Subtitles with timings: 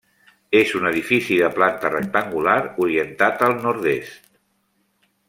[0.59, 2.57] És un edifici de planta rectangular,
[2.87, 4.37] orientat al nord-est.